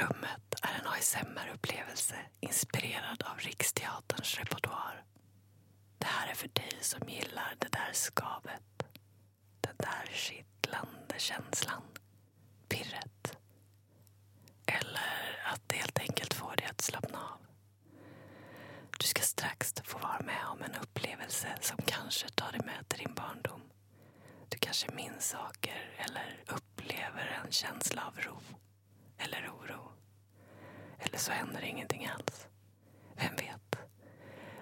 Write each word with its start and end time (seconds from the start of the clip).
Rummet 0.00 0.54
är 0.62 0.80
en 0.80 0.86
ASMR-upplevelse 0.86 2.14
inspirerad 2.40 3.22
av 3.22 3.38
Riksteaterns 3.38 4.38
repertoar. 4.38 5.04
Det 5.98 6.06
här 6.06 6.30
är 6.30 6.34
för 6.34 6.48
dig 6.48 6.78
som 6.80 7.08
gillar 7.08 7.54
det 7.58 7.72
där 7.72 7.90
skavet. 7.92 8.62
Den 9.60 9.74
där 9.76 10.08
kittlande 10.12 11.14
känslan. 11.18 11.82
Pirret. 12.68 13.36
Eller 14.66 15.40
att 15.52 15.62
det 15.66 15.76
helt 15.76 15.98
enkelt 15.98 16.34
får 16.34 16.56
dig 16.56 16.66
att 16.70 16.80
slappna 16.80 17.18
av. 17.18 17.46
Du 18.98 19.06
ska 19.06 19.22
strax 19.22 19.74
få 19.84 19.98
vara 19.98 20.20
med 20.20 20.46
om 20.46 20.62
en 20.62 20.74
upplevelse 20.82 21.48
som 21.60 21.76
kanske 21.86 22.28
tar 22.28 22.52
dig 22.52 22.60
med 22.64 22.88
till 22.88 22.98
din 22.98 23.14
barndom. 23.14 23.62
Du 24.48 24.58
kanske 24.58 24.94
minns 24.94 25.28
saker 25.28 25.90
eller 25.98 26.44
upplever 26.46 27.40
en 27.44 27.52
känsla 27.52 28.06
av 28.06 28.20
ro 28.20 28.38
eller 29.18 29.42
ro. 29.42 29.55
Eller 31.16 31.22
så 31.22 31.32
händer 31.32 31.64
ingenting 31.64 32.06
alls. 32.06 32.46
Vem 33.14 33.36
vet? 33.36 33.78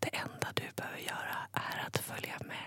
Det 0.00 0.08
enda 0.16 0.48
du 0.54 0.62
behöver 0.76 0.98
göra 0.98 1.36
är 1.52 1.86
att 1.86 1.98
följa 1.98 2.34
med. 2.40 2.66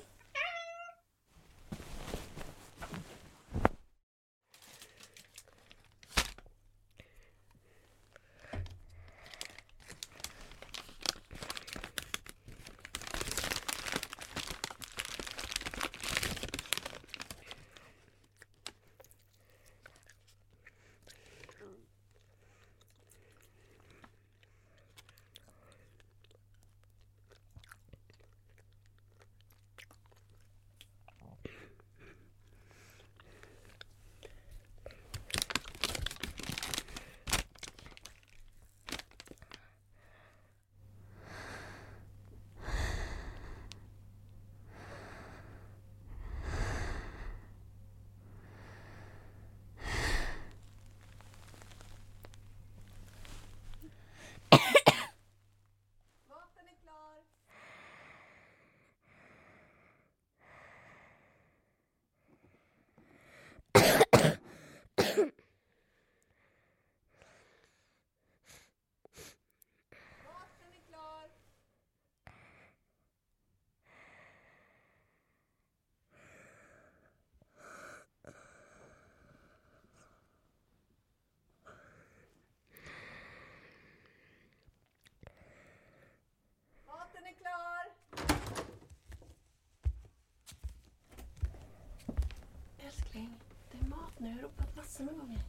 nu. 94.21 94.29
Jag 94.29 94.35
har 94.35 94.41
ropat 94.41 94.75
massor 94.75 95.03
med 95.03 95.19
gånger. 95.19 95.43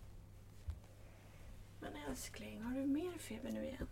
Men 1.80 1.96
älskling, 1.96 2.62
har 2.62 2.74
du 2.74 2.86
mer 2.86 3.19
feber 3.19 3.52
nu 3.52 3.64
igen? 3.64 3.88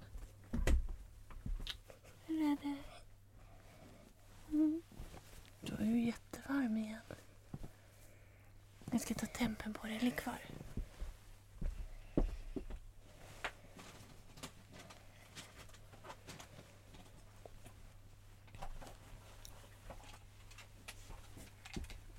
Hur 2.26 2.42
är 2.42 2.56
det? 2.62 2.76
Mm. 4.50 4.82
Du 5.60 5.74
är 5.74 5.84
ju 5.84 6.06
jättevarm 6.06 6.76
igen. 6.76 7.00
Jag 8.90 9.00
ska 9.00 9.14
ta 9.14 9.26
tempen 9.26 9.74
på 9.74 9.86
dig. 9.86 9.98
Ligg 9.98 10.16
kvar. 10.16 10.38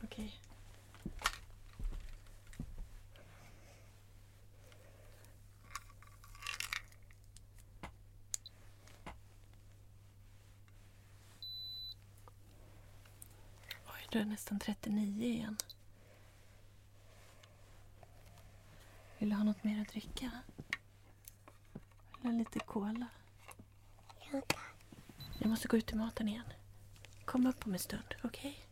Okej. 0.03 0.41
Du 14.11 14.19
är 14.19 14.25
nästan 14.25 14.59
39 14.59 15.27
igen. 15.27 15.57
Vill 19.17 19.29
du 19.29 19.35
ha 19.35 19.43
något 19.43 19.63
mer 19.63 19.81
att 19.81 19.89
dricka? 19.89 20.31
Eller 22.23 22.33
lite 22.33 22.59
cola? 22.59 23.07
Jag 25.39 25.49
måste 25.49 25.67
gå 25.67 25.77
ut 25.77 25.91
i 25.91 25.95
maten 25.95 26.27
igen. 26.27 26.53
Kom 27.25 27.47
upp 27.47 27.65
om 27.65 27.73
en 27.73 27.79
stund, 27.79 28.15
okej? 28.23 28.65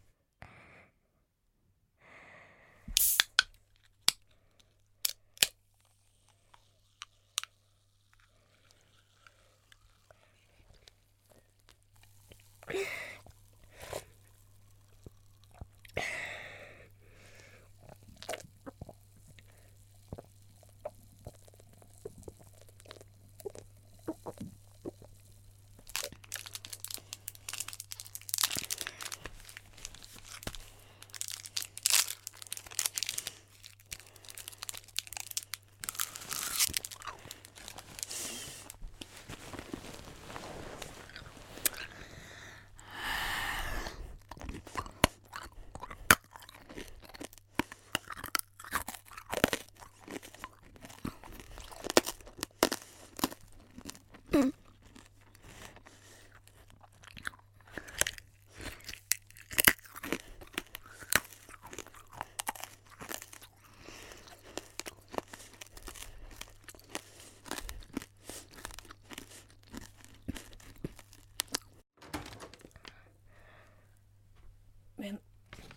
Men 75.00 75.18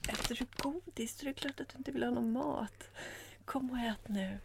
äter 0.09 0.35
du 0.35 0.47
godis 0.57 1.19
så 1.19 1.25
är 1.25 1.27
det 1.27 1.35
klart 1.35 1.61
att 1.61 1.69
du 1.69 1.79
inte 1.79 1.91
vill 1.91 2.03
ha 2.03 2.11
någon 2.11 2.33
mat. 2.33 2.89
Kom 3.45 3.71
och 3.71 3.79
ät 3.79 4.09
nu. 4.09 4.39